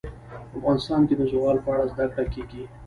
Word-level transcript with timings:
افغانستان 0.57 1.01
کې 1.07 1.15
د 1.17 1.21
زغال 1.31 1.57
په 1.65 1.69
اړه 1.73 1.85
زده 1.91 2.05
کړه 2.13 2.23
کېږي. 2.33 2.63